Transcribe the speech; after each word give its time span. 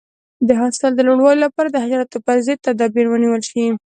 د 0.47 0.49
حاصل 0.59 0.91
د 0.95 0.99
لوړوالي 1.07 1.39
لپاره 1.45 1.69
د 1.71 1.75
حشراتو 1.83 2.17
پر 2.25 2.37
ضد 2.45 2.59
تدابیر 2.67 3.05
ونیول 3.09 3.41
شي. 3.49 3.65